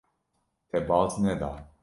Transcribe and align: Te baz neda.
Te 0.69 0.81
baz 0.89 1.17
neda. 1.27 1.53